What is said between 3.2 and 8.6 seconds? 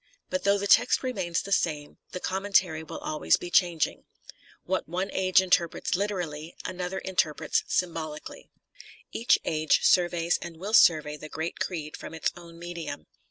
changing. What one age interprets literally, another interprets symbolically.